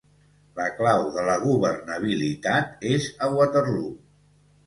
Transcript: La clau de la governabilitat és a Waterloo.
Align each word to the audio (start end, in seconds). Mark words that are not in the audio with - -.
La 0.59 0.63
clau 0.77 1.01
de 1.17 1.25
la 1.27 1.33
governabilitat 1.43 2.87
és 2.95 3.09
a 3.27 3.31
Waterloo. 3.35 3.93